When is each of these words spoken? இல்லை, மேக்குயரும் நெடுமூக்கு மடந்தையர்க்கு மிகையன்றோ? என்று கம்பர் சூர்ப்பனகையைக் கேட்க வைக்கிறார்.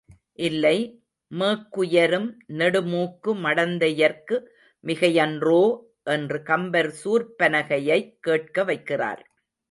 இல்லை, 0.33 1.03
மேக்குயரும் 1.31 2.33
நெடுமூக்கு 2.47 3.35
மடந்தையர்க்கு 3.35 4.45
மிகையன்றோ? 4.83 5.79
என்று 6.03 6.43
கம்பர் 6.43 6.93
சூர்ப்பனகையைக் 7.03 8.17
கேட்க 8.21 8.63
வைக்கிறார். 8.63 9.21